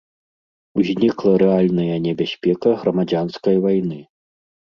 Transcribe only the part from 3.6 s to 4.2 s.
вайны.